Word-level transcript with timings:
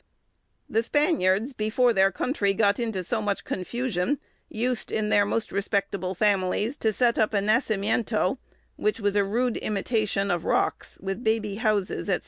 The 0.67 0.81
Spaniards, 0.81 1.53
before 1.53 1.93
their 1.93 2.11
country 2.11 2.55
got 2.55 2.79
into 2.79 3.03
so 3.03 3.21
much 3.21 3.43
confusion, 3.43 4.17
used, 4.49 4.91
in 4.91 5.09
most 5.29 5.51
respectable 5.51 6.15
families, 6.15 6.75
to 6.77 6.91
set 6.91 7.19
up 7.19 7.35
a 7.35 7.39
nacimiento, 7.39 8.39
which 8.77 8.99
was 8.99 9.15
a 9.15 9.23
rude 9.23 9.57
imitation 9.57 10.31
of 10.31 10.43
rocks, 10.43 10.99
with 11.03 11.23
baby 11.23 11.57
houses, 11.57 12.07
&c. 12.07 12.17